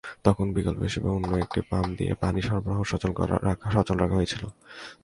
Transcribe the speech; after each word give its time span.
তখন 0.23 0.45
বিকল্প 0.53 0.79
হিসেবে 0.81 1.07
অন্য 1.09 1.31
একটি 1.35 1.59
পাম্প 1.69 1.89
দিয়ে 1.97 2.13
পানি 2.13 2.39
সরবরাহ 2.41 2.79
সচল 2.83 3.11
রাখা 3.99 4.15
হয়েছিল। 4.15 4.43